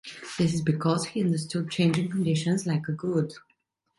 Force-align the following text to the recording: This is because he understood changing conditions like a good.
This 0.39 0.55
is 0.55 0.61
because 0.63 1.05
he 1.05 1.21
understood 1.23 1.69
changing 1.69 2.09
conditions 2.09 2.65
like 2.65 2.87
a 2.87 2.91
good. 2.91 3.35